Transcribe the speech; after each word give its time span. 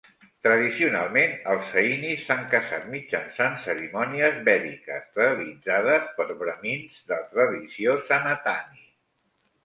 Tradicionalment, 0.45 1.33
els 1.49 1.65
Sainis 1.73 2.21
s'han 2.29 2.39
casat 2.53 2.87
mitjançant 2.93 3.57
cerimònies 3.65 4.39
vèdiques 4.47 5.19
realitzades 5.19 6.07
per 6.21 6.27
brahmins 6.39 6.97
de 7.13 7.19
tradició 7.35 7.95
Sanatani. 8.09 8.83